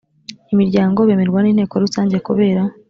imiryango 0.53 0.99
bemerwa 1.07 1.39
n 1.41 1.47
inteko 1.51 1.73
rusange 1.83 2.17
kubera 2.27 2.61